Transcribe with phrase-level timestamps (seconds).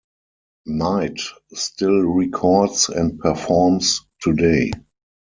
[0.65, 1.19] Knight
[1.53, 4.71] still records and performs today.